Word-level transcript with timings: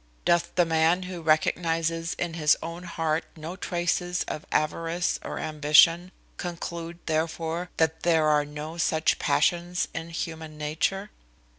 Doth 0.25 0.55
the 0.55 0.65
man 0.65 1.03
who 1.03 1.21
recognizes 1.21 2.15
in 2.15 2.33
his 2.33 2.57
own 2.63 2.85
heart 2.85 3.23
no 3.37 3.55
traces 3.55 4.23
of 4.23 4.47
avarice 4.51 5.19
or 5.23 5.37
ambition, 5.37 6.11
conclude, 6.37 6.97
therefore, 7.05 7.69
that 7.77 8.01
there 8.01 8.25
are 8.27 8.43
no 8.43 8.77
such 8.79 9.19
passions 9.19 9.89
in 9.93 10.09
human 10.09 10.57
nature? 10.57 11.11